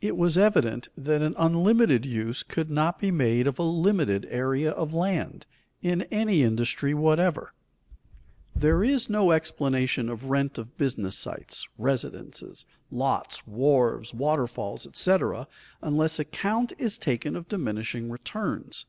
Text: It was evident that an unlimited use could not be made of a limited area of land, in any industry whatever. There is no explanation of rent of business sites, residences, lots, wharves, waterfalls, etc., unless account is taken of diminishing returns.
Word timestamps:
It 0.00 0.16
was 0.16 0.38
evident 0.38 0.90
that 0.96 1.22
an 1.22 1.34
unlimited 1.36 2.06
use 2.06 2.44
could 2.44 2.70
not 2.70 3.00
be 3.00 3.10
made 3.10 3.48
of 3.48 3.58
a 3.58 3.64
limited 3.64 4.24
area 4.30 4.70
of 4.70 4.94
land, 4.94 5.44
in 5.82 6.02
any 6.02 6.44
industry 6.44 6.94
whatever. 6.94 7.52
There 8.54 8.84
is 8.84 9.10
no 9.10 9.32
explanation 9.32 10.08
of 10.08 10.30
rent 10.30 10.56
of 10.56 10.76
business 10.78 11.18
sites, 11.18 11.66
residences, 11.78 12.64
lots, 12.92 13.40
wharves, 13.44 14.14
waterfalls, 14.14 14.86
etc., 14.86 15.48
unless 15.82 16.20
account 16.20 16.72
is 16.78 16.96
taken 16.96 17.34
of 17.34 17.48
diminishing 17.48 18.08
returns. 18.08 18.86